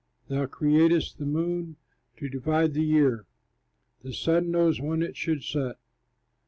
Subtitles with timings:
[0.29, 1.75] Thou createst the moon
[2.17, 3.27] to divide the year,
[4.01, 5.77] The sun knows when it should set.